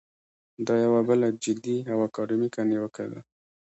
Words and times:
دا 0.67 0.73
یوه 0.85 1.01
بله 1.09 1.27
جدي 1.43 1.77
او 1.91 1.97
اکاډمیکه 2.07 2.61
نیوکه 2.69 3.05
ده. 3.11 3.19